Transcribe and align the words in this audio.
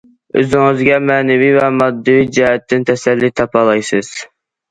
ئۆزىڭىزگە 0.39 0.95
مەنىۋى 1.09 1.49
ۋە 1.57 1.67
ماددىي 1.81 2.25
جەھەتتىن 2.37 2.87
تەسەللى 2.91 3.31
تاپالايسىز. 3.41 4.13